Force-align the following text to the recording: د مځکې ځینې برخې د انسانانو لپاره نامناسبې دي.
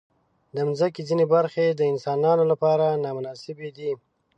د 0.55 0.57
مځکې 0.67 1.01
ځینې 1.09 1.25
برخې 1.33 1.65
د 1.71 1.81
انسانانو 1.91 2.43
لپاره 2.51 2.85
نامناسبې 3.03 3.69
دي. 3.77 3.91